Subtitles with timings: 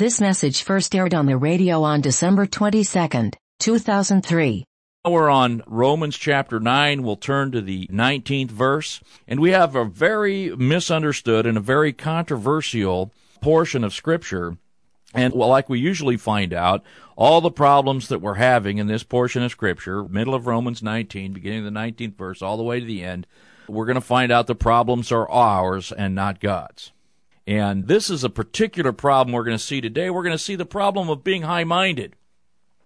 [0.00, 4.64] This message first aired on the radio on December 22, 2003.
[5.04, 7.02] We're on Romans chapter 9.
[7.02, 9.02] We'll turn to the 19th verse.
[9.28, 14.56] And we have a very misunderstood and a very controversial portion of Scripture.
[15.12, 16.82] And well, like we usually find out,
[17.14, 21.34] all the problems that we're having in this portion of Scripture, middle of Romans 19,
[21.34, 23.26] beginning of the 19th verse, all the way to the end,
[23.68, 26.90] we're going to find out the problems are ours and not God's.
[27.50, 30.08] And this is a particular problem we're going to see today.
[30.08, 32.14] We're going to see the problem of being high minded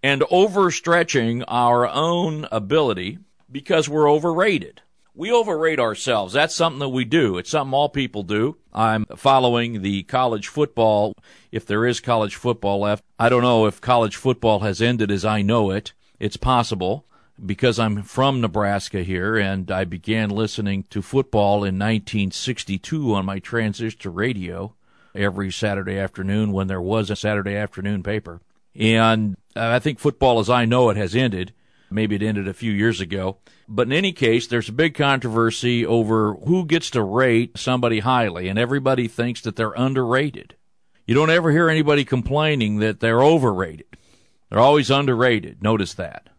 [0.01, 3.19] and overstretching our own ability
[3.51, 4.81] because we're overrated.
[5.13, 6.33] We overrate ourselves.
[6.33, 7.37] That's something that we do.
[7.37, 8.57] It's something all people do.
[8.73, 11.13] I'm following the college football,
[11.51, 13.03] if there is college football left.
[13.19, 15.93] I don't know if college football has ended as I know it.
[16.19, 17.05] It's possible
[17.43, 23.39] because I'm from Nebraska here and I began listening to football in 1962 on my
[23.39, 24.73] transistor radio
[25.13, 28.41] every Saturday afternoon when there was a Saturday afternoon paper.
[28.75, 31.53] And I think football as I know it has ended.
[31.89, 33.37] Maybe it ended a few years ago.
[33.67, 38.47] But in any case, there's a big controversy over who gets to rate somebody highly,
[38.47, 40.55] and everybody thinks that they're underrated.
[41.07, 43.87] You don't ever hear anybody complaining that they're overrated.
[44.49, 45.63] They're always underrated.
[45.63, 46.29] Notice that.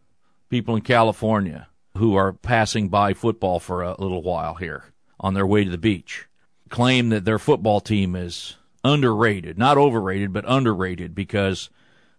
[0.49, 4.85] People in California who are passing by football for a little while here
[5.19, 6.27] on their way to the beach
[6.69, 11.71] claim that their football team is underrated, not overrated, but underrated because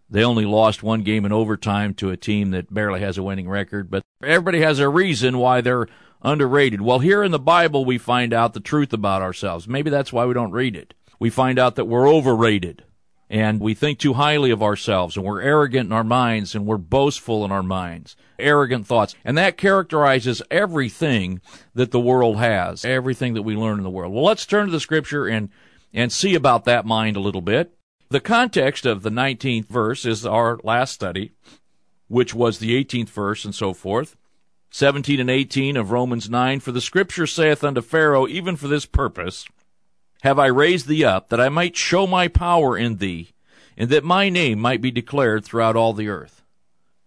[0.10, 3.50] they only lost one game in overtime to a team that barely has a winning
[3.50, 5.88] record, but everybody has a reason why they're
[6.22, 6.82] underrated.
[6.82, 9.68] Well, here in the Bible, we find out the truth about ourselves.
[9.68, 10.94] Maybe that's why we don't read it.
[11.20, 12.84] We find out that we're overrated
[13.30, 16.78] and we think too highly of ourselves and we're arrogant in our minds and we're
[16.78, 18.16] boastful in our minds.
[18.40, 19.16] Arrogant thoughts.
[19.26, 21.42] And that characterizes everything
[21.74, 24.14] that the world has, everything that we learn in the world.
[24.14, 25.50] Well, let's turn to the scripture and,
[25.94, 27.74] and see about that mind a little bit.
[28.10, 31.34] The context of the 19th verse is our last study,
[32.08, 34.16] which was the 18th verse and so forth.
[34.70, 38.86] 17 and 18 of Romans 9 For the scripture saith unto Pharaoh, even for this
[38.86, 39.46] purpose
[40.22, 43.30] have I raised thee up, that I might show my power in thee,
[43.78, 46.44] and that my name might be declared throughout all the earth.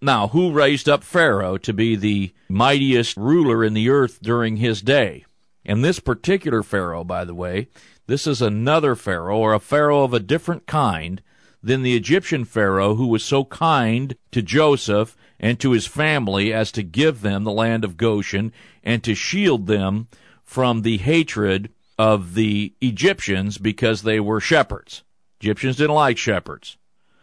[0.00, 4.80] Now, who raised up Pharaoh to be the mightiest ruler in the earth during his
[4.80, 5.24] day?
[5.64, 7.68] And this particular Pharaoh, by the way,
[8.06, 11.20] this is another Pharaoh, or a Pharaoh of a different kind
[11.62, 16.72] than the Egyptian Pharaoh who was so kind to Joseph and to his family as
[16.72, 20.08] to give them the land of Goshen and to shield them
[20.42, 25.04] from the hatred of the Egyptians because they were shepherds.
[25.38, 26.78] Egyptians didn't like shepherds,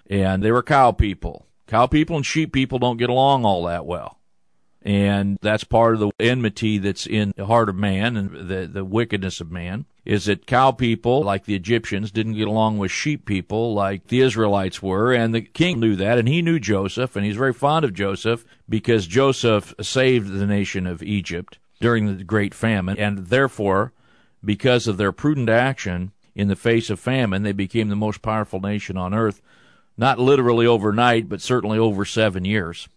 [0.07, 1.47] and they were cow people.
[1.65, 4.19] Cow people and sheep people don't get along all that well.
[4.83, 8.85] And that's part of the enmity that's in the heart of man and the, the
[8.85, 13.25] wickedness of man is that cow people, like the Egyptians, didn't get along with sheep
[13.25, 15.11] people like the Israelites were.
[15.11, 18.45] And the king knew that, and he knew Joseph, and he's very fond of Joseph
[18.69, 22.99] because Joseph saved the nation of Egypt during the great famine.
[22.99, 23.91] And therefore,
[24.43, 28.59] because of their prudent action in the face of famine, they became the most powerful
[28.59, 29.41] nation on earth,
[29.97, 32.87] not literally overnight, but certainly over seven years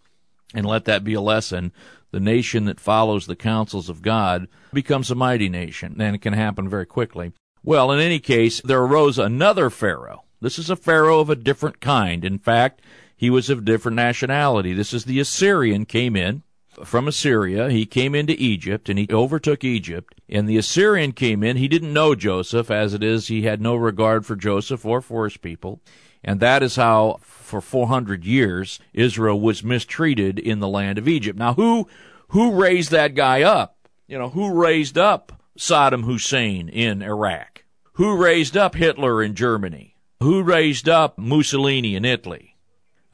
[0.54, 1.72] and let that be a lesson.
[2.10, 6.32] The nation that follows the counsels of God becomes a mighty nation, and it can
[6.32, 7.32] happen very quickly.
[7.62, 10.24] Well, in any case, there arose another Pharaoh.
[10.40, 12.24] This is a Pharaoh of a different kind.
[12.24, 12.80] In fact,
[13.16, 14.72] he was of different nationality.
[14.72, 16.42] This is the Assyrian came in
[16.84, 17.70] from Assyria.
[17.70, 20.20] He came into Egypt and he overtook Egypt.
[20.28, 21.56] And the Assyrian came in.
[21.56, 22.70] He didn't know Joseph.
[22.70, 25.80] As it is, he had no regard for Joseph or for his people.
[26.22, 31.38] And that is how, for 400 years, Israel was mistreated in the land of Egypt.
[31.38, 31.88] Now, who,
[32.28, 33.76] who raised that guy up?
[34.06, 37.64] You know, who raised up Saddam Hussein in Iraq?
[37.94, 39.96] Who raised up Hitler in Germany?
[40.20, 42.56] Who raised up Mussolini in Italy?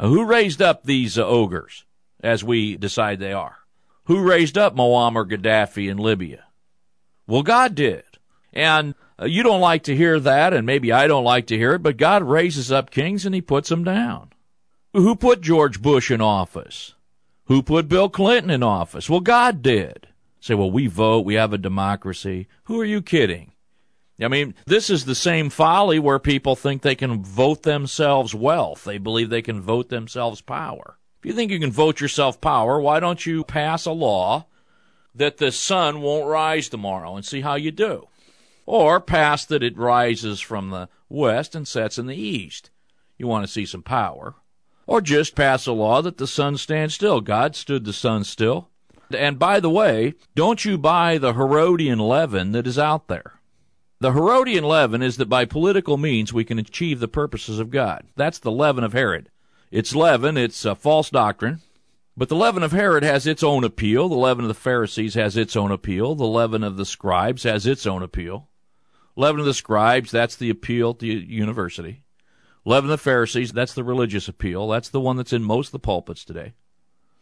[0.01, 1.86] Who raised up these uh, ogres,
[2.27, 3.57] as we decide they are?
[4.05, 6.45] Who raised up Muammar Gaddafi in Libya?
[7.27, 8.05] Well, God did.
[8.53, 11.75] And uh, you don't like to hear that, and maybe I don't like to hear
[11.75, 14.31] it, but God raises up kings and he puts them down.
[14.93, 16.95] Who put George Bush in office?
[17.45, 19.09] Who put Bill Clinton in office?
[19.09, 20.09] Well, God did.
[20.41, 22.49] Say, well, we vote, we have a democracy.
[22.65, 23.53] Who are you kidding?
[24.21, 28.85] I mean, this is the same folly where people think they can vote themselves wealth.
[28.85, 30.99] They believe they can vote themselves power.
[31.27, 34.47] You think you can vote yourself power, why don't you pass a law
[35.13, 38.07] that the sun won't rise tomorrow and see how you do?
[38.67, 42.71] or pass that it rises from the west and sets in the east.
[43.17, 44.35] You want to see some power.
[44.87, 47.21] Or just pass a law that the sun stands still.
[47.21, 48.69] God stood the sun still.
[49.11, 53.41] And by the way, don't you buy the Herodian leaven that is out there.
[54.01, 58.05] The Herodian leaven is that by political means we can achieve the purposes of God.
[58.17, 59.31] That's the leaven of Herod.
[59.71, 61.61] It's leaven, it's a false doctrine.
[62.17, 64.09] But the leaven of Herod has its own appeal.
[64.09, 66.15] The leaven of the Pharisees has its own appeal.
[66.15, 68.49] The leaven of the scribes has its own appeal.
[69.17, 72.03] Leaven of the scribes, that's the appeal to the university.
[72.65, 74.69] Leaven of the Pharisees, that's the religious appeal.
[74.69, 76.55] That's the one that's in most of the pulpits today.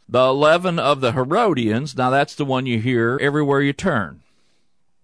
[0.09, 4.23] The leaven of the Herodians, now that's the one you hear everywhere you turn.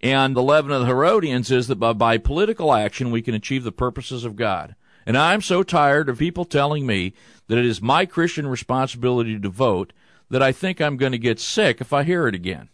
[0.03, 3.65] And the leaven of the Herodians is that by, by political action we can achieve
[3.65, 4.77] the purposes of God.
[5.07, 7.15] And I'm so tired of people telling me
[7.49, 9.93] that it is my Christian responsibility to vote
[10.29, 12.69] that I think I'm going to get sick if I hear it again.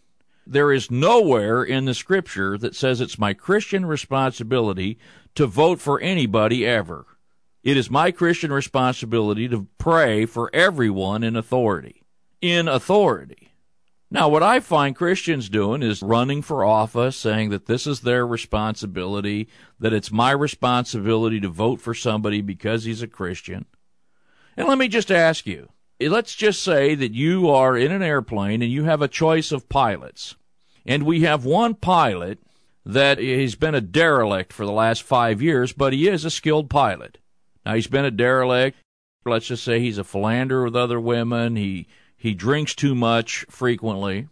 [0.45, 4.97] There is nowhere in the scripture that says it's my Christian responsibility
[5.35, 7.05] to vote for anybody ever.
[7.63, 12.03] It is my Christian responsibility to pray for everyone in authority.
[12.41, 13.51] In authority.
[14.09, 18.25] Now, what I find Christians doing is running for office, saying that this is their
[18.25, 19.49] responsibility,
[19.79, 23.65] that it's my responsibility to vote for somebody because he's a Christian.
[24.55, 25.69] And let me just ask you
[25.99, 29.67] let's just say that you are in an airplane and you have a choice of
[29.67, 30.35] pilots.
[30.85, 32.39] And we have one pilot
[32.85, 36.69] that he's been a derelict for the last five years, but he is a skilled
[36.69, 37.17] pilot.
[37.65, 38.77] Now, he's been a derelict.
[39.25, 41.57] Let's just say he's a philanderer with other women.
[41.57, 41.87] He
[42.17, 44.27] he drinks too much frequently.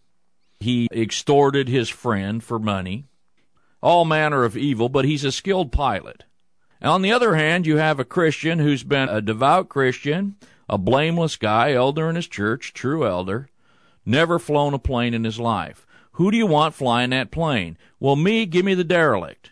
[0.60, 3.06] He extorted his friend for money.
[3.82, 6.24] All manner of evil, but he's a skilled pilot.
[6.82, 10.36] on the other hand, you have a Christian who's been a devout Christian,
[10.68, 13.50] a blameless guy, elder in his church, true elder,
[14.06, 15.86] never flown a plane in his life.
[16.14, 17.78] Who do you want flying that plane?
[18.00, 19.52] Well, me, give me the derelict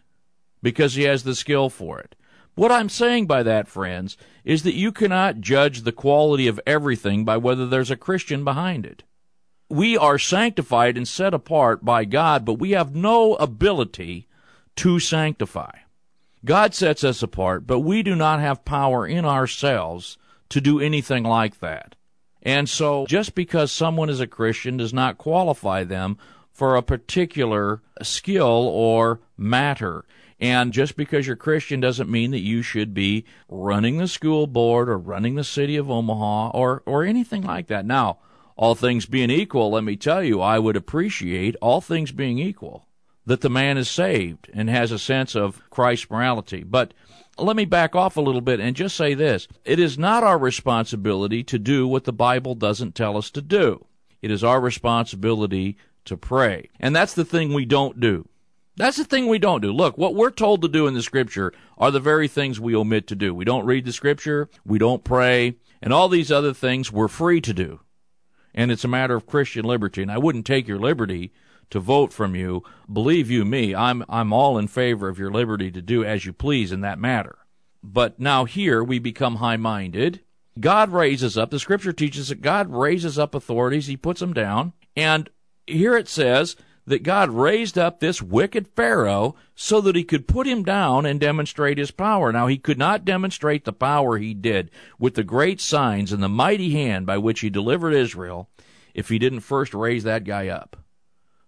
[0.64, 2.16] because he has the skill for it.
[2.56, 7.26] What I'm saying by that, friends, is that you cannot judge the quality of everything
[7.26, 9.04] by whether there's a Christian behind it.
[9.70, 14.28] We are sanctified and set apart by God, but we have no ability
[14.76, 15.78] to sanctify.
[16.46, 20.18] God sets us apart, but we do not have power in ourselves
[20.50, 21.96] to do anything like that.
[22.44, 26.18] And so, just because someone is a Christian does not qualify them
[26.52, 30.06] for a particular skill or matter.
[30.44, 34.90] And just because you're Christian doesn't mean that you should be running the school board
[34.90, 37.86] or running the city of Omaha or, or anything like that.
[37.86, 38.20] Now,
[38.58, 42.90] all things being equal, let me tell you, I would appreciate, all things being equal,
[43.26, 46.66] that the man is saved and has a sense of Christ's morality.
[46.66, 46.94] But
[47.38, 49.48] let me back off a little bit and just say this.
[49.64, 53.86] It is not our responsibility to do what the Bible doesn't tell us to do.
[54.22, 56.70] It is our responsibility to pray.
[56.82, 58.28] And that's the thing we don't do.
[58.76, 59.72] That's the thing we don't do.
[59.72, 63.08] Look, what we're told to do in the scripture are the very things we omit
[63.08, 63.34] to do.
[63.34, 67.40] We don't read the scripture, we don't pray, and all these other things we're free
[67.42, 67.82] to do.
[68.54, 70.02] And it's a matter of Christian liberty.
[70.02, 71.32] And I wouldn't take your liberty
[71.70, 72.64] to vote from you.
[72.92, 76.34] Believe you me, I'm I'm all in favor of your liberty to do as you
[76.34, 77.38] please in that matter.
[77.84, 80.22] But now here we become high-minded.
[80.60, 84.74] God raises up, the scripture teaches that God raises up authorities, he puts them down,
[84.96, 85.30] and
[85.66, 86.56] here it says
[86.86, 91.20] that God raised up this wicked Pharaoh so that he could put him down and
[91.20, 92.32] demonstrate his power.
[92.32, 94.70] Now, he could not demonstrate the power he did
[95.00, 98.50] with the great signs and the mighty hand by which he delivered Israel
[98.94, 100.78] if he didn't first raise that guy up.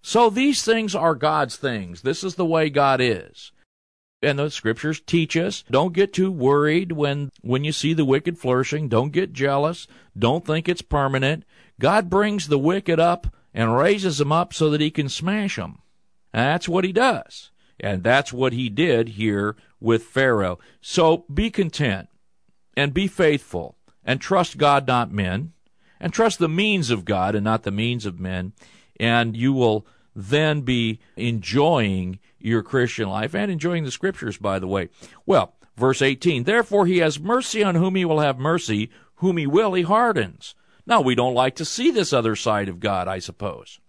[0.02, 2.02] So these things are God's things.
[2.02, 3.52] This is the way God is.
[4.22, 8.38] And the scriptures teach us don't get too worried when when you see the wicked
[8.38, 9.88] flourishing, don't get jealous,
[10.18, 11.44] don't think it's permanent.
[11.80, 15.80] God brings the wicked up and raises them up so that he can smash them.
[16.34, 17.52] That's what he does.
[17.80, 20.60] And that's what he did here with Pharaoh.
[20.82, 22.10] So be content
[22.76, 25.54] and be faithful and trust God, not men,
[26.00, 28.52] and trust the means of God and not the means of men.
[29.00, 34.68] And you will then be enjoying your Christian life and enjoying the scriptures, by the
[34.68, 34.90] way.
[35.26, 39.48] Well, verse 18, therefore he has mercy on whom he will have mercy, whom he
[39.48, 40.56] will he hardens.
[40.88, 43.80] Now, we don't like to see this other side of God, I suppose.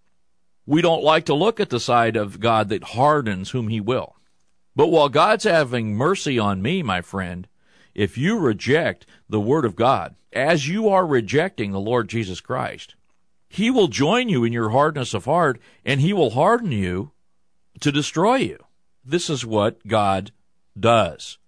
[0.65, 4.17] We don't like to look at the side of God that hardens whom he will.
[4.75, 7.49] But while God's having mercy on me, my friend,
[7.95, 12.95] if you reject the Word of God, as you are rejecting the Lord Jesus Christ,
[13.49, 17.12] He will join you in your hardness of heart, and He will harden you
[17.81, 18.59] to destroy you.
[19.03, 20.33] This is what God
[20.79, 21.38] does.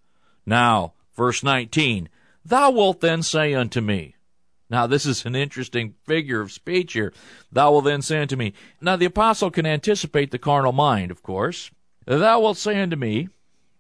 [0.47, 2.09] Now, verse 19,
[2.45, 4.15] Thou wilt then say unto me,
[4.71, 7.13] now, this is an interesting figure of speech here.
[7.51, 8.53] Thou wilt then say unto me.
[8.81, 11.71] Now, the apostle can anticipate the carnal mind, of course.
[12.05, 13.29] Thou wilt say unto me,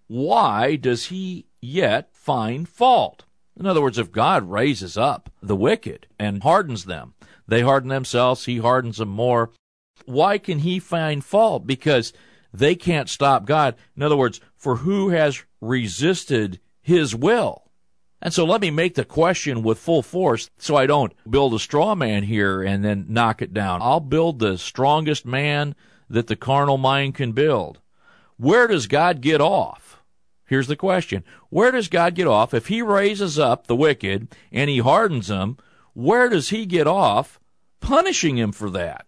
[0.07, 3.25] Why does he yet find fault?
[3.59, 7.15] In other words, if God raises up the wicked and hardens them,
[7.47, 9.51] they harden themselves, he hardens them more.
[10.07, 11.67] Why can he find fault?
[11.67, 12.13] Because
[12.53, 13.75] they can't stop God.
[13.97, 17.68] In other words, for who has resisted his will?
[18.21, 21.59] And so let me make the question with full force so I don't build a
[21.59, 23.81] straw man here and then knock it down.
[23.81, 25.77] I'll build the strongest man
[26.11, 27.81] that the carnal mind can build.
[28.37, 30.03] Where does God get off?
[30.47, 31.25] Here's the question.
[31.51, 32.55] Where does God get off?
[32.55, 35.59] If he raises up the wicked and he hardens them,
[35.93, 37.39] where does he get off
[37.81, 39.07] punishing him for that?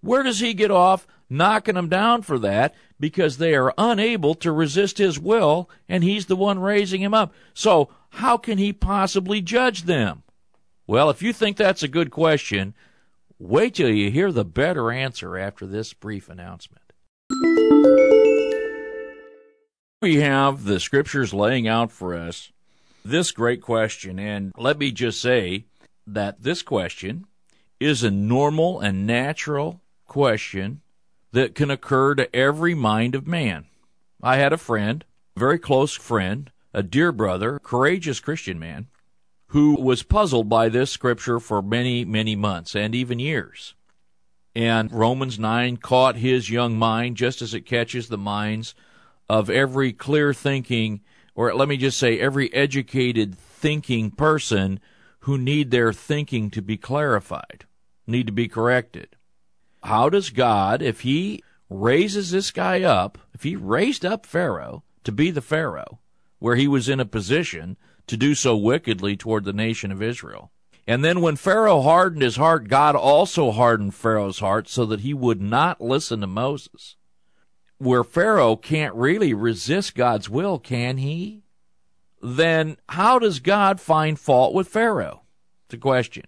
[0.00, 4.52] Where does he get off knocking them down for that because they are unable to
[4.52, 7.32] resist his will and he's the one raising him up?
[7.54, 10.22] So how can he possibly judge them?
[10.86, 12.74] Well, if you think that's a good question,
[13.38, 16.82] wait till you hear the better answer after this brief announcement.
[20.00, 22.52] We have the scriptures laying out for us
[23.04, 25.64] this great question, and let me just say
[26.06, 27.26] that this question
[27.80, 30.80] is a normal and natural question
[31.38, 33.64] that can occur to every mind of man.
[34.20, 35.04] I had a friend,
[35.36, 38.88] a very close friend, a dear brother, courageous Christian man,
[39.50, 43.74] who was puzzled by this scripture for many, many months and even years.
[44.56, 48.74] And Romans 9 caught his young mind just as it catches the minds
[49.28, 51.02] of every clear thinking,
[51.36, 54.80] or let me just say, every educated thinking person
[55.20, 57.64] who need their thinking to be clarified,
[58.08, 59.14] need to be corrected.
[59.82, 65.12] How does God, if he raises this guy up, if he raised up Pharaoh to
[65.12, 66.00] be the Pharaoh,
[66.38, 70.50] where he was in a position to do so wickedly toward the nation of Israel.
[70.86, 75.12] And then when Pharaoh hardened his heart, God also hardened Pharaoh's heart so that he
[75.12, 76.96] would not listen to Moses.
[77.76, 81.42] Where Pharaoh can't really resist God's will, can he?
[82.22, 85.22] Then how does God find fault with Pharaoh?
[85.66, 86.24] It's a question.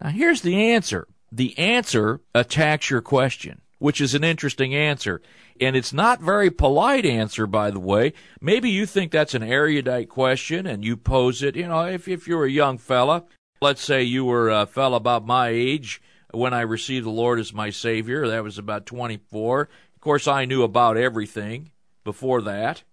[0.00, 1.06] Now here's the answer.
[1.30, 5.20] The answer attacks your question, which is an interesting answer.
[5.60, 8.12] And it's not very polite answer, by the way.
[8.40, 12.26] Maybe you think that's an erudite question and you pose it, you know, if, if
[12.26, 13.24] you're a young fella,
[13.60, 16.00] let's say you were a fella about my age
[16.32, 19.62] when I received the Lord as my Savior, that was about 24.
[19.62, 21.70] Of course, I knew about everything
[22.04, 22.84] before that.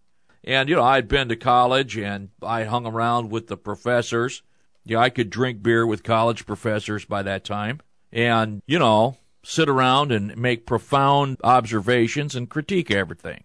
[0.44, 4.44] And, you know, I'd been to college and I hung around with the professors.
[4.84, 7.82] Yeah, I could drink beer with college professors by that time.
[8.12, 13.44] And, you know, sit around and make profound observations and critique everything.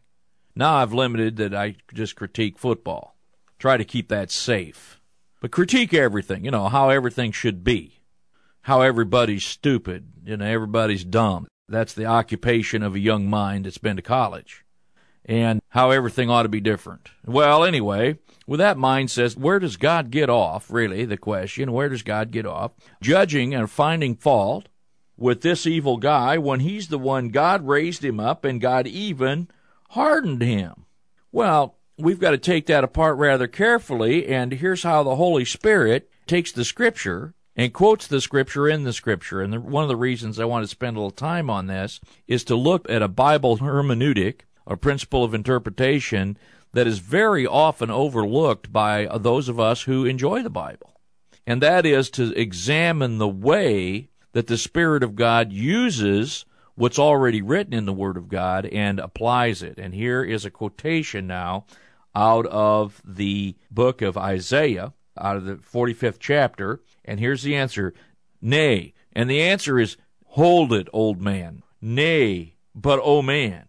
[0.55, 3.17] Now I've limited that I just critique football.
[3.59, 5.01] Try to keep that safe.
[5.41, 8.01] But critique everything, you know, how everything should be.
[8.63, 11.49] How everybody's stupid, you know, everybody's dumb.
[11.69, 14.65] That's the occupation of a young mind that's been to college.
[15.25, 17.09] And how everything ought to be different.
[17.25, 21.89] Well, anyway, with that mind says, where does God get off, really, the question, where
[21.89, 22.73] does God get off?
[23.01, 24.69] Judging and finding fault
[25.17, 29.49] with this evil guy when he's the one God raised him up and God even
[29.91, 30.87] hardened him.
[31.31, 36.11] Well, we've got to take that apart rather carefully, and here's how the Holy Spirit
[36.27, 39.41] takes the Scripture and quotes the Scripture in the Scripture.
[39.41, 42.43] And one of the reasons I want to spend a little time on this is
[42.45, 46.39] to look at a Bible hermeneutic, a principle of interpretation
[46.73, 50.95] that is very often overlooked by those of us who enjoy the Bible.
[51.47, 56.45] And that is to examine the way that the Spirit of God uses
[56.77, 59.79] what's already written in the Word of God and applies it.
[59.79, 61.67] And here is a quotation now
[62.15, 66.81] out of the book of Isaiah, out of the 45th chapter.
[67.05, 67.93] And here's the answer
[68.41, 68.95] Nay.
[69.13, 69.97] And the answer is,
[70.27, 71.65] Hold it, old man.
[71.81, 73.67] Nay, but, O man,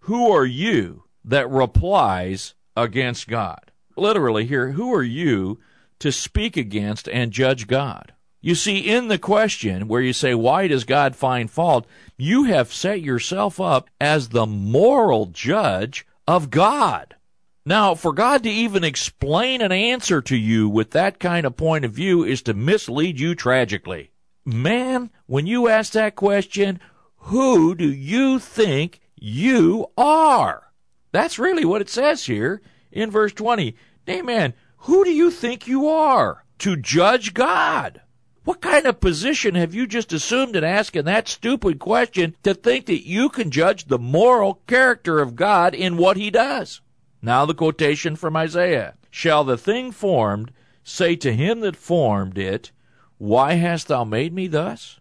[0.00, 3.70] who are you that replies against God?
[3.96, 5.60] Literally here, who are you
[5.98, 8.12] to speak against and judge God?
[8.40, 11.86] You see, in the question where you say, Why does God find fault?
[12.16, 17.16] you have set yourself up as the moral judge of God.
[17.64, 21.84] Now, for God to even explain an answer to you with that kind of point
[21.84, 24.10] of view is to mislead you tragically.
[24.44, 26.80] Man, when you ask that question,
[27.16, 30.72] who do you think you are?
[31.12, 33.76] That's really what it says here in verse 20.
[34.06, 38.00] Hey, man, who do you think you are to judge God?
[38.44, 42.86] What kind of position have you just assumed in asking that stupid question to think
[42.86, 46.80] that you can judge the moral character of God in what he does?
[47.20, 48.94] Now the quotation from Isaiah.
[49.10, 52.72] Shall the thing formed say to him that formed it,
[53.18, 54.99] Why hast thou made me thus?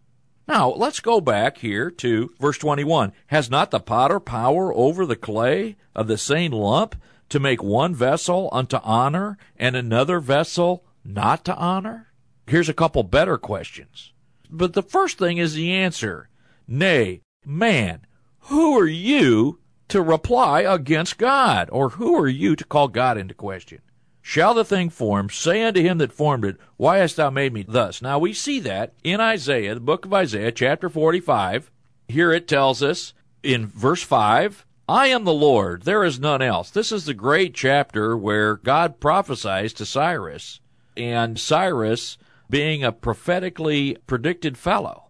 [0.50, 3.14] Now, let's go back here to verse 21.
[3.28, 7.94] Has not the potter power over the clay of the same lump to make one
[7.94, 12.08] vessel unto honor and another vessel not to honor?
[12.48, 14.12] Here's a couple better questions.
[14.50, 16.30] But the first thing is the answer.
[16.68, 18.08] Nay, man,
[18.46, 21.70] who are you to reply against God?
[21.72, 23.82] Or who are you to call God into question?
[24.30, 27.64] Shall the thing formed say unto him that formed it, Why hast thou made me
[27.64, 28.00] thus?
[28.00, 31.72] Now we see that in Isaiah, the book of Isaiah, chapter 45.
[32.08, 36.70] Here it tells us in verse 5, I am the Lord, there is none else.
[36.70, 40.60] This is the great chapter where God prophesies to Cyrus,
[40.96, 42.20] and Cyrus
[42.52, 45.06] being a prophetically predicted fellow.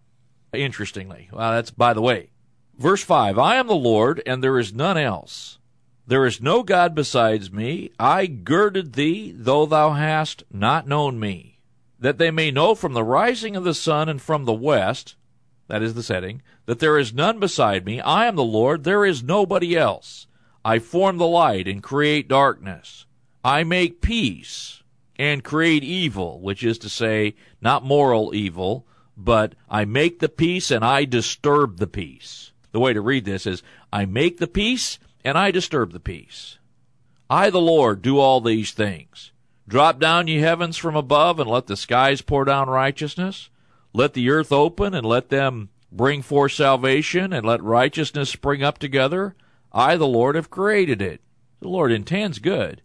[0.53, 1.27] Interestingly.
[1.33, 2.29] Well, that's by the way.
[2.77, 5.58] Verse 5 I am the Lord, and there is none else.
[6.09, 7.91] There is no God besides me.
[7.99, 11.59] I girded thee, though thou hast not known me,
[11.99, 15.13] that they may know from the rising of the sun and from the west,
[15.67, 18.01] that is the setting, that there is none beside me.
[18.01, 20.25] I am the Lord, there is nobody else.
[20.65, 23.05] I form the light and create darkness.
[23.43, 24.81] I make peace
[25.15, 30.71] and create evil, which is to say, not moral evil, but I make the peace
[30.71, 32.51] and I disturb the peace.
[32.71, 33.61] The way to read this is
[33.93, 36.57] I make the peace and I disturb the peace.
[37.29, 39.31] I, the Lord, do all these things.
[39.67, 43.49] Drop down, ye heavens, from above, and let the skies pour down righteousness.
[43.93, 48.79] Let the earth open, and let them bring forth salvation, and let righteousness spring up
[48.79, 49.35] together.
[49.71, 51.21] I, the Lord, have created it.
[51.59, 52.81] The Lord intends good,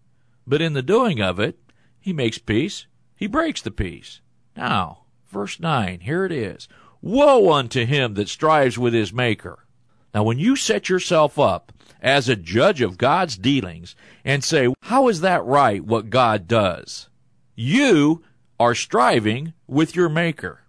[0.46, 1.58] but in the doing of it,
[2.00, 2.86] he makes peace,
[3.16, 4.20] he breaks the peace.
[4.56, 6.68] Now, verse 9, here it is.
[7.00, 9.64] Woe unto him that strives with his Maker.
[10.12, 11.72] Now, when you set yourself up
[12.04, 17.08] as a judge of God's dealings and say, How is that right, what God does?
[17.56, 18.22] You
[18.60, 20.60] are striving with your Maker.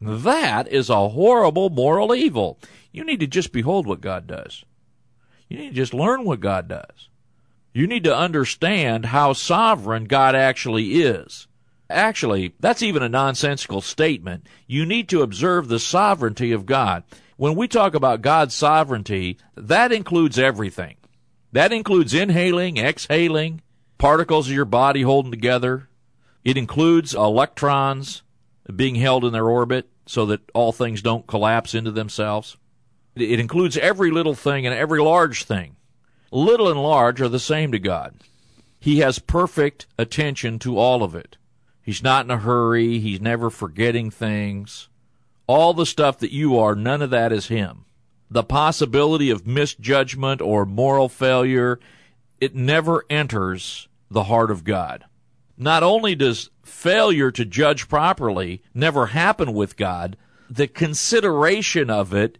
[0.00, 2.58] That is a horrible moral evil.
[2.92, 4.64] You need to just behold what God does.
[5.48, 7.08] You need to just learn what God does.
[7.72, 11.48] You need to understand how sovereign God actually is.
[11.90, 14.46] Actually, that's even a nonsensical statement.
[14.66, 17.02] You need to observe the sovereignty of God.
[17.36, 20.96] When we talk about God's sovereignty, that includes everything.
[21.52, 23.62] That includes inhaling, exhaling,
[23.98, 25.88] particles of your body holding together.
[26.44, 28.22] It includes electrons
[28.74, 32.56] being held in their orbit so that all things don't collapse into themselves.
[33.16, 35.76] It includes every little thing and every large thing.
[36.30, 38.14] Little and large are the same to God.
[38.78, 41.36] He has perfect attention to all of it.
[41.82, 42.98] He's not in a hurry.
[42.98, 44.88] He's never forgetting things.
[45.46, 47.84] All the stuff that you are, none of that is Him.
[48.30, 51.78] The possibility of misjudgment or moral failure,
[52.40, 55.04] it never enters the heart of God.
[55.56, 60.16] Not only does failure to judge properly never happen with God,
[60.48, 62.38] the consideration of it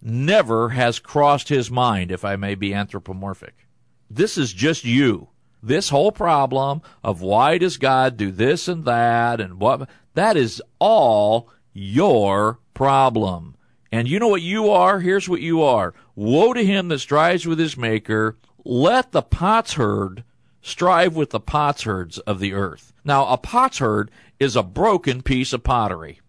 [0.00, 3.66] never has crossed his mind, if I may be anthropomorphic.
[4.08, 5.28] This is just you
[5.64, 10.62] this whole problem of why does God do this and that and what that is
[10.78, 13.56] all your problem.
[13.92, 15.00] And you know what you are?
[15.00, 15.92] Here's what you are.
[16.14, 18.36] Woe to him that strives with his maker.
[18.64, 20.24] Let the potsherd
[20.62, 22.92] strive with the potsherds of the earth.
[23.04, 24.10] Now, a potsherd
[24.40, 26.20] is a broken piece of pottery.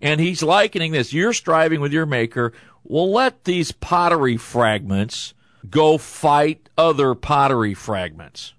[0.00, 1.12] And he's likening this.
[1.12, 2.52] You're striving with your maker.
[2.84, 5.34] Well, let these pottery fragments
[5.68, 8.54] go fight other pottery fragments.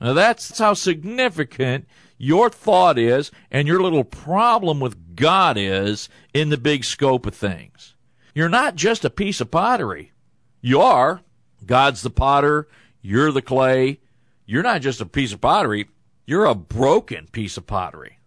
[0.00, 1.86] Now that's how significant
[2.18, 7.34] your thought is and your little problem with God is in the big scope of
[7.34, 7.94] things.
[8.34, 10.12] You're not just a piece of pottery.
[10.60, 11.22] You are.
[11.64, 12.68] God's the potter.
[13.00, 14.00] You're the clay.
[14.44, 15.88] You're not just a piece of pottery.
[16.26, 18.18] You're a broken piece of pottery.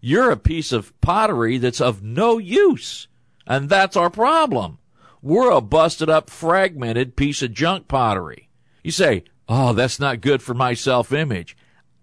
[0.00, 3.08] You're a piece of pottery that's of no use.
[3.46, 4.78] And that's our problem.
[5.20, 8.48] We're a busted up, fragmented piece of junk pottery.
[8.82, 11.56] You say, Oh, that's not good for my self image.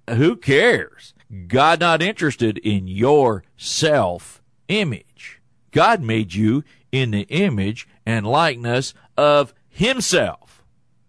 [0.09, 1.13] Who cares?
[1.47, 5.41] God not interested in your self image.
[5.71, 10.63] God made you in the image and likeness of Himself.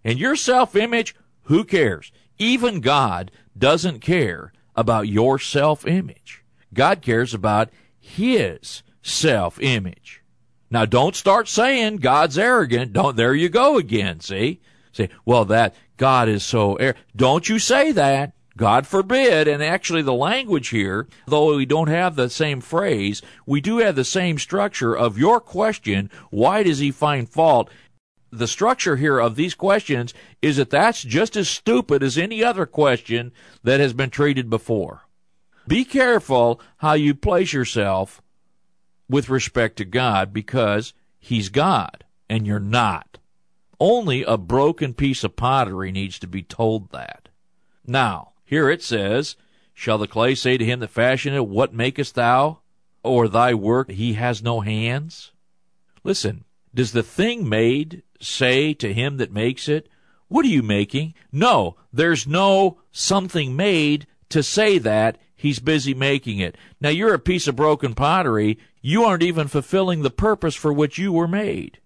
[0.05, 2.13] And your self image, who cares?
[2.39, 6.45] Even God doesn't care about your self image.
[6.75, 10.23] God cares about His self image.
[10.71, 12.93] Now don't start saying God's arrogant.
[12.93, 14.61] Don't, there you go again, see?
[14.93, 16.95] Say, well, that, God is so air.
[17.15, 18.33] Don't you say that.
[18.57, 19.49] God forbid.
[19.49, 23.97] And actually, the language here, though we don't have the same phrase, we do have
[23.97, 27.71] the same structure of your question why does he find fault?
[28.33, 32.65] The structure here of these questions is that that's just as stupid as any other
[32.65, 33.33] question
[33.65, 35.03] that has been treated before.
[35.67, 38.23] Be careful how you place yourself
[39.09, 43.19] with respect to God because He's God and you're not.
[43.81, 47.29] Only a broken piece of pottery needs to be told that.
[47.87, 49.37] Now, here it says,
[49.75, 52.59] Shall the clay say to him that fashioned it, What makest thou?
[53.05, 55.31] Or thy work, he has no hands?
[56.03, 56.43] Listen,
[56.75, 59.89] does the thing made say to him that makes it,
[60.27, 61.15] What are you making?
[61.31, 65.19] No, there's no something made to say that.
[65.37, 66.59] He's busy making it.
[66.81, 68.59] Now you're a piece of broken pottery.
[68.83, 71.79] You aren't even fulfilling the purpose for which you were made.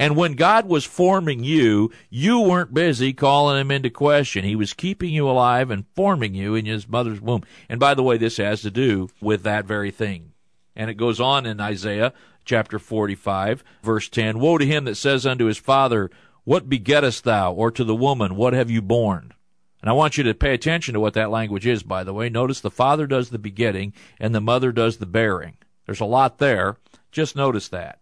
[0.00, 4.46] And when God was forming you, you weren't busy calling him into question.
[4.46, 7.42] He was keeping you alive and forming you in his mother's womb.
[7.68, 10.32] And by the way, this has to do with that very thing.
[10.74, 12.14] And it goes on in Isaiah
[12.46, 16.10] chapter 45, verse 10 Woe to him that says unto his father,
[16.44, 17.52] What begettest thou?
[17.52, 19.34] Or to the woman, What have you born?
[19.82, 22.30] And I want you to pay attention to what that language is, by the way.
[22.30, 25.58] Notice the father does the begetting and the mother does the bearing.
[25.84, 26.78] There's a lot there.
[27.12, 27.98] Just notice that.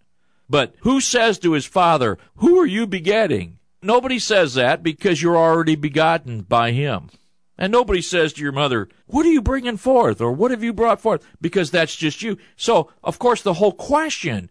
[0.48, 3.58] But who says to his father, Who are you begetting?
[3.82, 7.10] Nobody says that because you're already begotten by him.
[7.56, 10.20] And nobody says to your mother, What are you bringing forth?
[10.20, 11.26] or What have you brought forth?
[11.40, 12.38] Because that's just you.
[12.56, 14.48] So, of course, the whole question,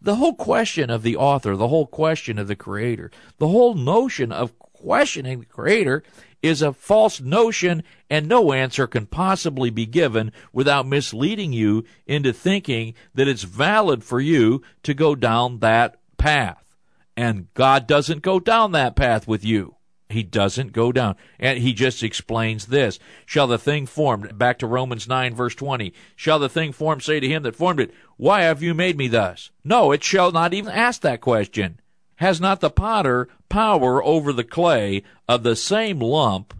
[0.00, 4.32] the whole question of the author, the whole question of the creator, the whole notion
[4.32, 6.02] of questioning the creator
[6.42, 12.32] is a false notion, and no answer can possibly be given without misleading you into
[12.32, 16.76] thinking that it's valid for you to go down that path.
[17.16, 19.74] And God doesn't go down that path with you.
[20.08, 21.16] He doesn't go down.
[21.38, 22.98] And he just explains this.
[23.26, 27.20] Shall the thing formed, back to Romans 9, verse 20, shall the thing formed say
[27.20, 29.50] to him that formed it, Why have you made me thus?
[29.64, 31.80] No, it shall not even ask that question.
[32.18, 36.54] Has not the potter power over the clay of the same lump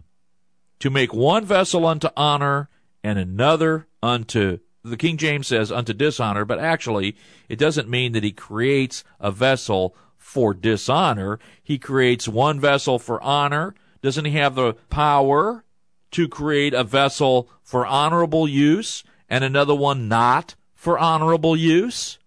[0.79, 2.69] to make one vessel unto honor
[3.03, 7.15] and another unto the King James says unto dishonor, but actually
[7.49, 11.39] it doesn't mean that he creates a vessel for dishonor.
[11.61, 13.75] He creates one vessel for honor.
[14.01, 15.65] Doesn't he have the power
[16.11, 22.18] to create a vessel for honorable use and another one not for honorable use?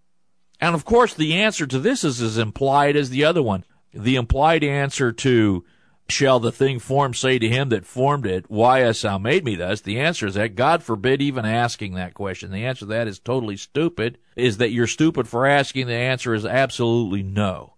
[0.63, 3.65] And of course, the answer to this is as implied as the other one.
[3.93, 5.65] The implied answer to
[6.09, 9.57] shall the thing formed say to him that formed it, Why hast thou made me
[9.57, 9.81] thus?
[9.81, 12.53] The answer is that God forbid even asking that question.
[12.53, 14.19] The answer to that is totally stupid.
[14.37, 15.89] Is that you're stupid for asking?
[15.89, 17.75] The answer is absolutely no.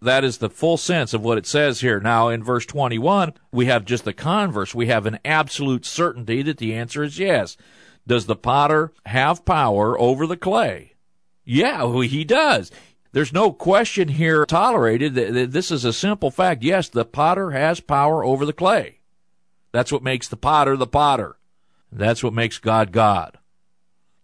[0.00, 1.98] That is the full sense of what it says here.
[1.98, 4.76] Now, in verse 21, we have just the converse.
[4.76, 7.56] We have an absolute certainty that the answer is yes.
[8.06, 10.91] Does the potter have power over the clay?
[11.44, 12.70] Yeah, he does.
[13.12, 15.14] There's no question here tolerated.
[15.14, 16.62] That this is a simple fact.
[16.62, 19.00] Yes, the potter has power over the clay.
[19.72, 21.36] That's what makes the potter the potter.
[21.90, 23.38] That's what makes God God.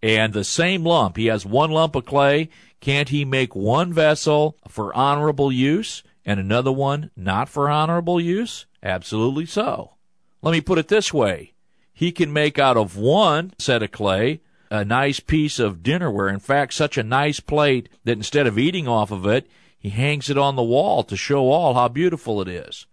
[0.02, 2.48] And the same lump, he has one lump of clay.
[2.80, 8.66] Can't he make one vessel for honorable use and another one not for honorable use?
[8.82, 9.94] Absolutely so.
[10.40, 11.52] Let me put it this way.
[11.92, 16.32] He can make out of one set of clay a nice piece of dinnerware.
[16.32, 20.28] In fact, such a nice plate that instead of eating off of it, he hangs
[20.28, 22.86] it on the wall to show all how beautiful it is.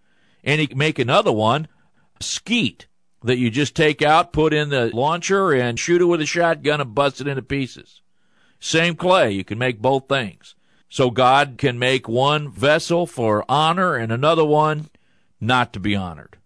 [0.43, 1.67] And he can make another one,
[2.19, 2.87] skeet,
[3.23, 6.79] that you just take out, put in the launcher, and shoot it with a shotgun
[6.79, 8.01] and bust it into pieces.
[8.59, 10.55] Same clay, you can make both things.
[10.89, 14.89] So God can make one vessel for honor and another one
[15.41, 16.37] not to be honored.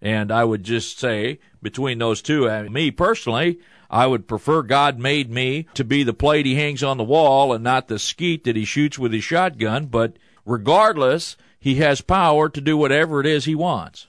[0.00, 3.58] And I would just say, between those two, mean, me personally,
[3.90, 7.52] I would prefer God made me to be the plate he hangs on the wall
[7.52, 12.48] and not the skeet that he shoots with his shotgun, but regardless, he has power
[12.48, 14.06] to do whatever it is he wants.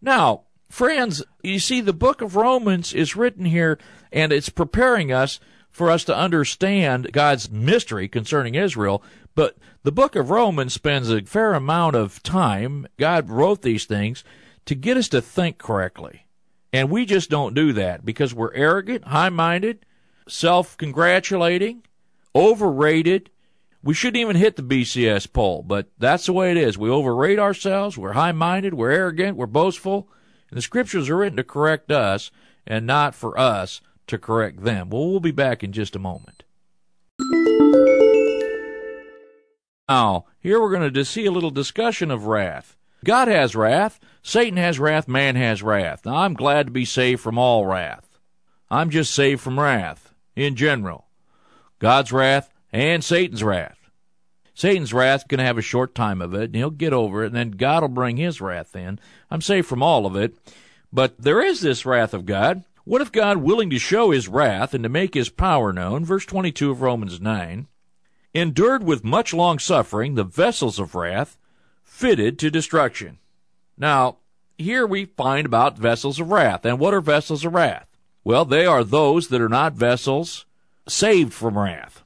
[0.00, 3.78] Now, friends, you see, the book of Romans is written here
[4.12, 9.02] and it's preparing us for us to understand God's mystery concerning Israel.
[9.34, 14.24] But the book of Romans spends a fair amount of time, God wrote these things
[14.66, 16.26] to get us to think correctly.
[16.72, 19.86] And we just don't do that because we're arrogant, high minded,
[20.28, 21.82] self congratulating,
[22.34, 23.30] overrated.
[23.82, 26.76] We shouldn't even hit the BCS poll, but that's the way it is.
[26.76, 30.08] We overrate ourselves, we're high minded, we're arrogant, we're boastful.
[30.50, 32.30] And the scriptures are written to correct us
[32.66, 34.90] and not for us to correct them.
[34.90, 36.42] Well, we'll be back in just a moment.
[39.88, 42.77] Now, here we're going to see a little discussion of wrath.
[43.04, 46.04] God has wrath, Satan has wrath, man has wrath.
[46.04, 48.18] Now, I'm glad to be saved from all wrath.
[48.70, 51.06] I'm just saved from wrath in general.
[51.78, 53.78] God's wrath and Satan's wrath.
[54.54, 57.28] Satan's wrath going to have a short time of it, and he'll get over it,
[57.28, 58.98] and then God will bring his wrath in.
[59.30, 60.36] I'm saved from all of it.
[60.92, 62.64] But there is this wrath of God.
[62.84, 66.26] What if God, willing to show his wrath and to make his power known, verse
[66.26, 67.68] 22 of Romans 9,
[68.34, 71.36] endured with much long suffering the vessels of wrath
[71.88, 73.18] fitted to destruction.
[73.76, 74.18] Now,
[74.56, 76.64] here we find about vessels of wrath.
[76.64, 77.86] And what are vessels of wrath?
[78.22, 80.44] Well, they are those that are not vessels
[80.86, 82.04] saved from wrath.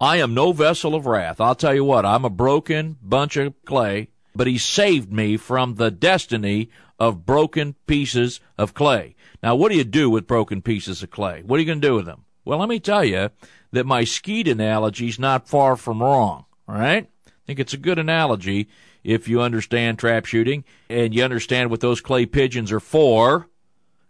[0.00, 1.40] I am no vessel of wrath.
[1.40, 5.74] I'll tell you what, I'm a broken bunch of clay, but he saved me from
[5.74, 9.14] the destiny of broken pieces of clay.
[9.42, 11.42] Now, what do you do with broken pieces of clay?
[11.44, 12.24] What are you going to do with them?
[12.44, 13.30] Well, let me tell you
[13.72, 16.44] that my skeet analogy is not far from wrong.
[16.68, 17.08] All right?
[17.26, 18.68] I think it's a good analogy
[19.04, 23.48] if you understand trap shooting and you understand what those clay pigeons are for.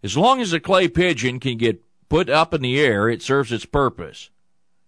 [0.02, 3.52] As long as a clay pigeon can get put up in the air, it serves
[3.52, 4.30] its purpose.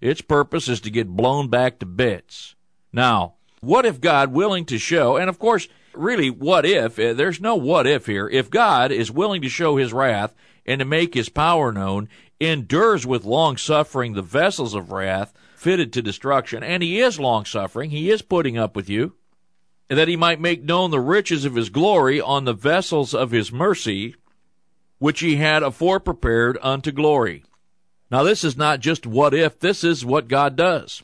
[0.00, 2.54] Its purpose is to get blown back to bits.
[2.92, 6.98] Now, what if God willing to show, and of course, really, what if?
[6.98, 8.28] Eh, there's no what if here.
[8.28, 10.34] If God is willing to show his wrath
[10.64, 12.08] and to make his power known,
[12.40, 17.44] endures with long suffering the vessels of wrath fitted to destruction, and he is long
[17.44, 19.14] suffering, he is putting up with you,
[19.98, 23.50] that he might make known the riches of his glory on the vessels of his
[23.50, 24.14] mercy,
[24.98, 27.44] which he had afore prepared unto glory.
[28.10, 31.02] Now, this is not just what if, this is what God does.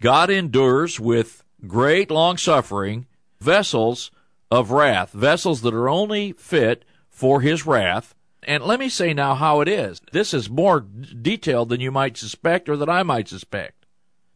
[0.00, 3.06] God endures with great long suffering
[3.40, 4.10] vessels
[4.50, 8.14] of wrath, vessels that are only fit for his wrath.
[8.42, 10.00] And let me say now how it is.
[10.12, 13.86] This is more detailed than you might suspect or that I might suspect.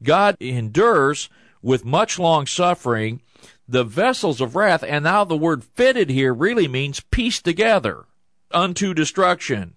[0.02, 1.30] God endures
[1.62, 3.22] with much long suffering
[3.68, 8.04] the vessels of wrath, and now the word fitted here really means pieced together
[8.50, 9.74] unto destruction.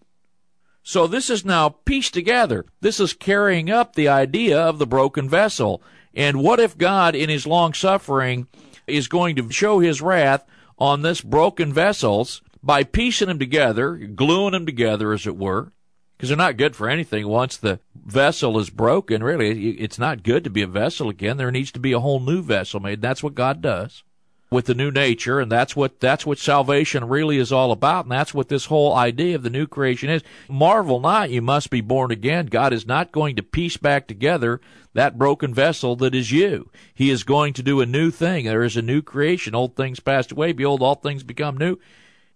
[0.83, 2.65] So this is now pieced together.
[2.81, 5.81] This is carrying up the idea of the broken vessel.
[6.13, 8.47] And what if God, in his long suffering,
[8.85, 10.45] is going to show his wrath
[10.77, 15.71] on this broken vessels by piecing them together, gluing them together, as it were,
[16.15, 19.23] because they're not good for anything once the vessel is broken.
[19.23, 21.37] Really, it's not good to be a vessel again.
[21.37, 23.01] There needs to be a whole new vessel made.
[23.01, 24.03] That's what God does
[24.51, 28.11] with the new nature, and that's what that's what salvation really is all about, and
[28.11, 30.23] that's what this whole idea of the new creation is.
[30.47, 32.45] Marvel not, you must be born again.
[32.45, 34.61] God is not going to piece back together
[34.93, 36.69] that broken vessel that is you.
[36.93, 38.45] He is going to do a new thing.
[38.45, 39.53] There is a new creation.
[39.53, 41.77] Old things passed away, behold, all things become new.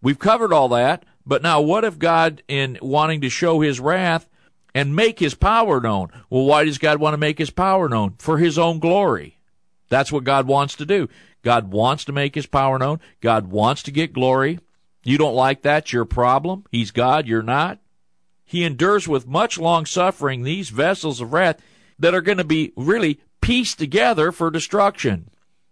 [0.01, 4.29] We've covered all that, but now what if God, in wanting to show his wrath
[4.73, 6.09] and make his power known?
[6.29, 8.15] Well, why does God want to make his power known?
[8.19, 9.37] For his own glory.
[9.89, 11.09] That's what God wants to do.
[11.43, 12.99] God wants to make his power known.
[13.21, 14.59] God wants to get glory.
[15.03, 16.65] You don't like that, your problem.
[16.71, 17.79] He's God, you're not.
[18.45, 21.61] He endures with much long suffering these vessels of wrath
[21.99, 25.29] that are going to be really pieced together for destruction.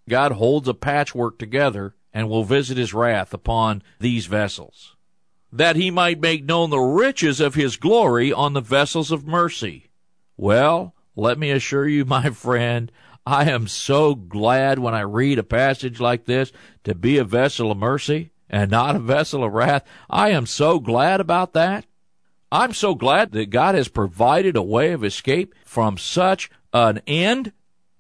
[0.08, 4.96] God holds a patchwork together and will visit his wrath upon these vessels,
[5.52, 9.90] that he might make known the riches of his glory on the vessels of mercy.
[10.36, 12.92] Well, let me assure you, my friend,
[13.26, 16.52] I am so glad when I read a passage like this
[16.86, 19.84] to be a vessel of mercy and not a vessel of wrath.
[20.10, 21.86] I am so glad about that.
[22.52, 27.52] I'm so glad that God has provided a way of escape from such an end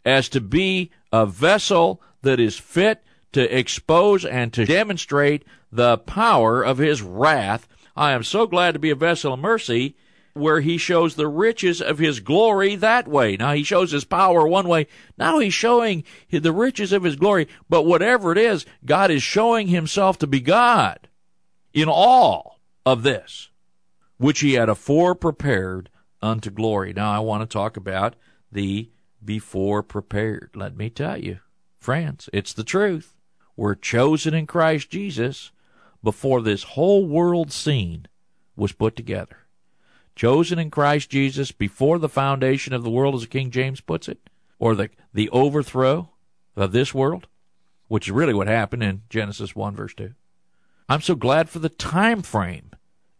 [0.05, 3.03] as to be a vessel that is fit
[3.37, 7.67] to expose and to demonstrate the power of his wrath.
[7.95, 9.95] I am so glad to be a vessel of mercy
[10.33, 13.37] where he shows the riches of his glory that way.
[13.37, 14.87] Now he shows his power one way.
[15.19, 17.47] Now he's showing the riches of his glory.
[17.69, 21.07] But whatever it is, God is showing himself to be God
[21.71, 23.49] in all of this,
[24.17, 25.91] which he had afore prepared
[26.23, 26.91] unto glory.
[26.91, 28.15] Now I want to talk about
[28.51, 28.89] the
[29.23, 30.49] before prepared.
[30.55, 31.37] Let me tell you,
[31.79, 33.13] friends, it's the truth.
[33.57, 35.51] We're chosen in Christ Jesus
[36.01, 38.07] before this whole world scene
[38.55, 39.47] was put together
[40.17, 44.17] chosen in Christ Jesus before the foundation of the world, as King James puts it,
[44.59, 46.09] or the, the overthrow
[46.57, 47.27] of this world,
[47.87, 50.13] which is really what happened in Genesis 1, verse 2.
[50.89, 52.71] I'm so glad for the time frame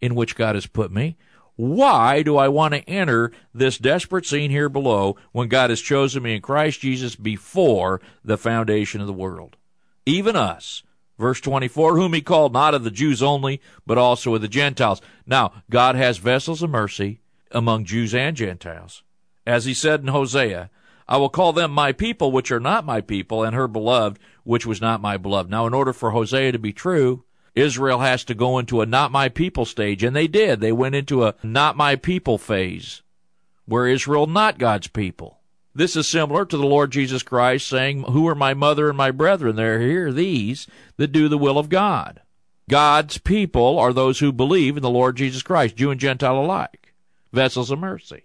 [0.02, 1.18] in which God has put me.
[1.56, 6.24] Why do I want to enter this desperate scene here below when God has chosen
[6.24, 9.56] me in Christ Jesus before the foundation of the world?
[10.08, 10.84] Even us,
[11.18, 15.02] Verse 24, whom he called not of the Jews only, but also of the Gentiles.
[15.26, 19.02] Now, God has vessels of mercy among Jews and Gentiles.
[19.46, 20.70] As he said in Hosea,
[21.08, 24.66] I will call them my people, which are not my people, and her beloved, which
[24.66, 25.50] was not my beloved.
[25.50, 27.24] Now, in order for Hosea to be true,
[27.56, 30.60] Israel has to go into a not my people stage, and they did.
[30.60, 33.02] They went into a not my people phase,
[33.66, 35.37] where Israel not God's people.
[35.78, 39.12] This is similar to the Lord Jesus Christ saying, Who are my mother and my
[39.12, 39.56] brethren?
[39.56, 40.66] They're here, these
[40.98, 42.22] that do the will of God.
[42.68, 46.96] God's people are those who believe in the Lord Jesus Christ, Jew and Gentile alike,
[47.32, 48.24] vessels of mercy.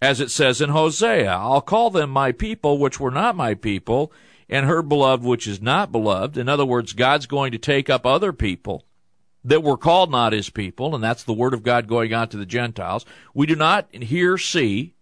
[0.00, 4.10] As it says in Hosea, I'll call them my people, which were not my people,
[4.48, 6.38] and her beloved, which is not beloved.
[6.38, 8.86] In other words, God's going to take up other people
[9.44, 12.38] that were called not his people, and that's the word of God going out to
[12.38, 13.04] the Gentiles.
[13.34, 14.94] We do not here see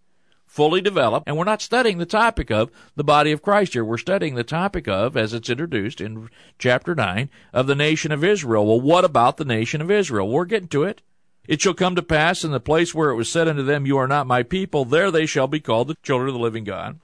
[0.59, 3.85] fully developed, and we're not studying the topic of the body of Christ here.
[3.85, 8.25] We're studying the topic of, as it's introduced in chapter 9, of the nation of
[8.25, 8.66] Israel.
[8.66, 10.29] Well, what about the nation of Israel?
[10.29, 11.01] We're getting to it.
[11.47, 13.99] It shall come to pass in the place where it was said unto them, You
[13.99, 16.99] are not my people, there they shall be called the children of the living God.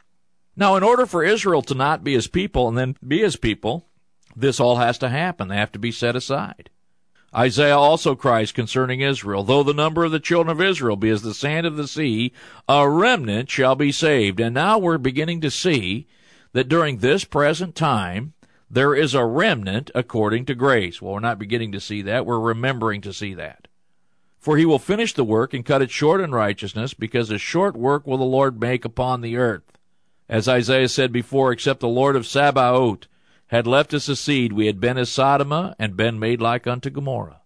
[0.56, 3.86] Now, in order for Israel to not be his people and then be his people,
[4.34, 5.46] this all has to happen.
[5.46, 6.70] They have to be set aside.
[7.36, 11.22] Isaiah also cries concerning Israel, Though the number of the children of Israel be as
[11.22, 12.32] the sand of the sea,
[12.68, 14.38] a remnant shall be saved.
[14.38, 16.06] And now we're beginning to see
[16.52, 18.34] that during this present time,
[18.70, 21.02] there is a remnant according to grace.
[21.02, 22.24] Well, we're not beginning to see that.
[22.24, 23.66] We're remembering to see that.
[24.38, 27.76] For he will finish the work and cut it short in righteousness, because a short
[27.76, 29.62] work will the Lord make upon the earth.
[30.28, 33.06] As Isaiah said before, except the Lord of Sabaoth
[33.48, 36.90] had left us a seed, we had been as Sodom and been made like unto
[36.90, 37.42] Gomorrah.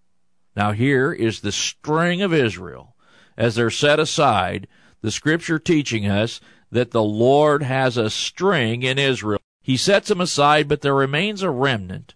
[0.57, 2.97] Now here is the string of Israel
[3.37, 4.67] as they're set aside,
[5.01, 9.41] the scripture teaching us that the Lord has a string in Israel.
[9.63, 12.15] He sets them aside, but there remains a remnant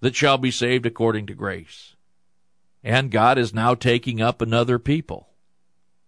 [0.00, 1.94] that shall be saved according to grace.
[2.82, 5.28] And God is now taking up another people.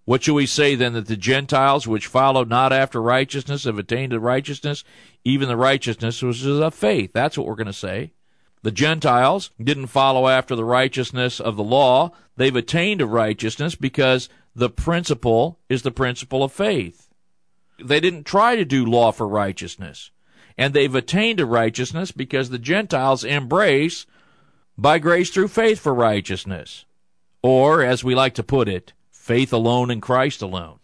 [0.08, 4.12] What shall we say then that the Gentiles which followed not after righteousness have attained
[4.12, 4.82] to righteousness,
[5.22, 7.10] even the righteousness which is of faith?
[7.12, 8.12] That's what we're going to say.
[8.62, 12.12] The Gentiles didn't follow after the righteousness of the law.
[12.38, 17.10] They've attained to righteousness because the principle is the principle of faith.
[17.78, 20.10] They didn't try to do law for righteousness.
[20.56, 24.06] And they've attained to righteousness because the Gentiles embrace
[24.78, 26.86] by grace through faith for righteousness.
[27.42, 28.94] Or, as we like to put it,
[29.28, 30.78] faith alone in Christ alone.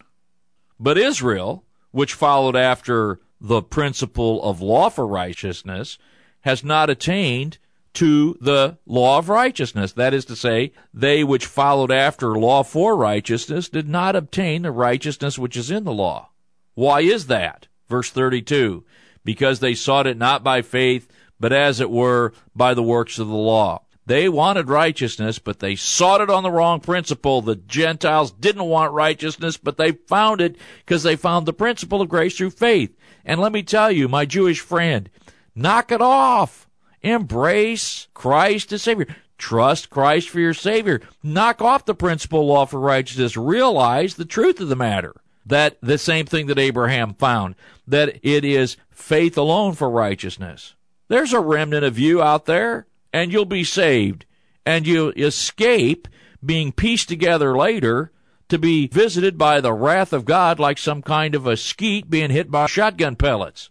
[0.79, 5.97] But Israel, which followed after the principle of law for righteousness,
[6.43, 7.57] has not attained
[7.95, 9.93] to the law of righteousness.
[9.93, 14.73] That is to say, they which followed after law for righteousness did not obtain the
[14.73, 16.29] righteousness which is in the law.
[16.75, 17.69] Why is that?
[17.89, 18.85] Verse 32
[19.25, 21.09] Because they sought it not by faith,
[21.41, 23.84] but as it were by the works of the law.
[24.07, 27.41] They wanted righteousness, but they sought it on the wrong principle.
[27.41, 32.11] The Gentiles didn't want righteousness, but they found it because they found the principle of
[32.11, 32.95] grace through faith.
[33.25, 35.09] And let me tell you, my Jewish friend,
[35.55, 36.69] knock it off.
[37.01, 39.07] Embrace Christ as Savior.
[39.39, 41.01] Trust Christ for your Savior.
[41.23, 43.37] Knock off the principle law for righteousness.
[43.37, 45.15] Realize the truth of the matter.
[45.47, 47.55] That the same thing that Abraham found,
[47.87, 50.75] that it is faith alone for righteousness.
[51.09, 54.27] There's a remnant of you out there and you'll be saved.
[54.67, 56.09] And you escape
[56.45, 58.11] being pieced together later
[58.49, 62.31] to be visited by the wrath of God like some kind of a skeet being
[62.31, 63.71] hit by shotgun pellets.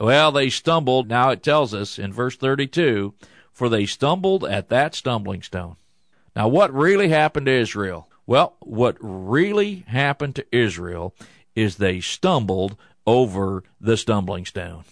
[0.00, 1.08] Well, they stumbled.
[1.08, 3.14] Now it tells us in verse 32
[3.52, 5.76] for they stumbled at that stumbling stone.
[6.34, 8.06] Now, what really happened to Israel?
[8.26, 11.14] Well, what really happened to Israel
[11.54, 14.84] is they stumbled over the stumbling stone.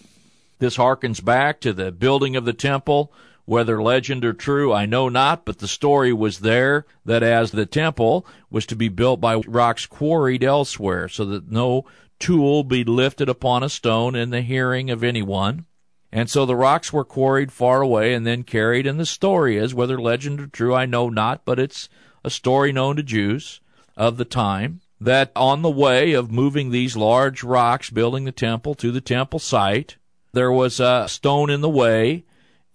[0.57, 3.13] This harkens back to the building of the temple
[3.45, 7.65] whether legend or true, I know not, but the story was there that as the
[7.65, 11.85] temple was to be built by rocks quarried elsewhere, so that no
[12.19, 15.65] tool be lifted upon a stone in the hearing of anyone.
[16.11, 19.73] And so the rocks were quarried far away and then carried, and the story is,
[19.73, 21.89] whether legend or true, I know not, but it's
[22.23, 23.59] a story known to Jews
[23.97, 28.75] of the time, that on the way of moving these large rocks, building the temple
[28.75, 29.97] to the temple site,
[30.31, 32.23] there was a stone in the way,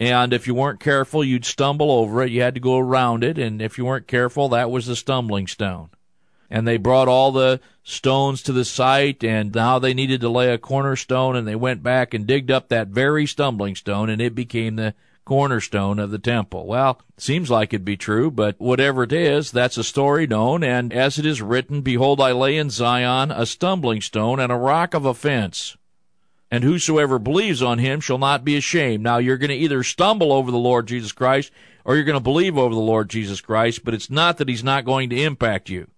[0.01, 2.31] and if you weren't careful, you'd stumble over it.
[2.31, 5.47] You had to go around it, and if you weren't careful, that was the stumbling
[5.47, 5.91] stone.
[6.49, 10.53] And they brought all the stones to the site, and now they needed to lay
[10.53, 14.35] a cornerstone, and they went back and digged up that very stumbling stone, and it
[14.35, 14.95] became the
[15.27, 16.67] cornerstone of the temple.
[16.67, 20.95] Well, seems like it'd be true, but whatever it is, that's a story known, and
[20.95, 24.95] as it is written, Behold, I lay in Zion a stumbling stone and a rock
[24.95, 25.77] of offense
[26.51, 29.03] and whosoever believes on him shall not be ashamed.
[29.03, 31.53] Now, you're going to either stumble over the Lord Jesus Christ
[31.85, 34.65] or you're going to believe over the Lord Jesus Christ, but it's not that he's
[34.65, 35.89] not going to impact you.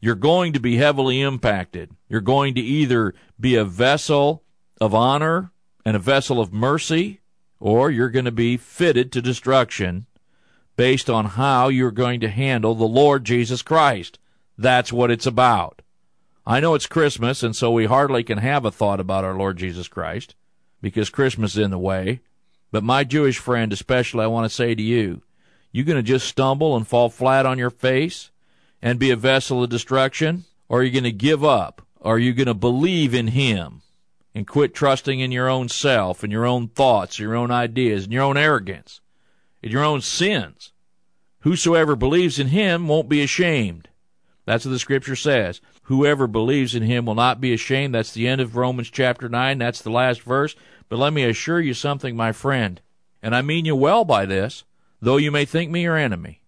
[0.00, 1.90] You're going to be heavily impacted.
[2.08, 4.44] You're going to either be a vessel
[4.80, 5.52] of honor
[5.84, 7.20] and a vessel of mercy,
[7.58, 10.06] or you're going to be fitted to destruction
[10.76, 14.18] based on how you're going to handle the Lord Jesus Christ.
[14.58, 15.82] That's what it's about.
[16.46, 19.56] I know it's Christmas, and so we hardly can have a thought about our Lord
[19.56, 20.36] Jesus Christ
[20.80, 22.20] because Christmas is in the way.
[22.70, 25.22] But my Jewish friend, especially, I want to say to you,
[25.72, 28.30] you going to just stumble and fall flat on your face
[28.80, 30.44] and be a vessel of destruction?
[30.68, 31.82] Or are you going to give up?
[32.00, 33.82] Are you going to believe in Him
[34.34, 38.12] and quit trusting in your own self and your own thoughts, your own ideas, and
[38.12, 39.00] your own arrogance,
[39.62, 40.72] and your own sins?
[41.40, 43.88] Whosoever believes in Him won't be ashamed.
[44.44, 45.60] That's what the scripture says.
[45.86, 47.94] Whoever believes in him will not be ashamed.
[47.94, 49.58] That's the end of Romans chapter 9.
[49.58, 50.56] That's the last verse.
[50.88, 52.80] But let me assure you something, my friend,
[53.22, 54.64] and I mean you well by this,
[55.00, 56.42] though you may think me your enemy.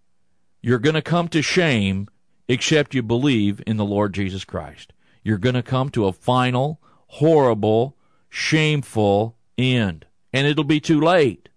[0.60, 2.08] You're going to come to shame
[2.48, 4.92] except you believe in the Lord Jesus Christ.
[5.22, 7.96] You're going to come to a final, horrible,
[8.28, 10.06] shameful end.
[10.32, 11.48] And it'll be too late.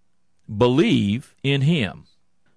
[0.56, 2.06] Believe in Him.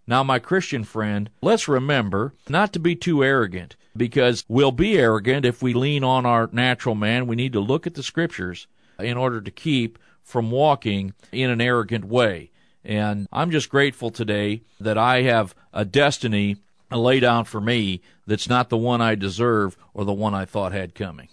[0.06, 5.44] Now, my Christian friend, let's remember not to be too arrogant, because we'll be arrogant
[5.44, 7.26] if we lean on our natural man.
[7.26, 8.66] We need to look at the Scriptures
[8.98, 12.50] in order to keep from walking in an arrogant way.
[12.84, 16.56] And I'm just grateful today that I have a destiny
[16.90, 20.72] laid out for me that's not the one I deserve or the one I thought
[20.72, 21.28] had coming.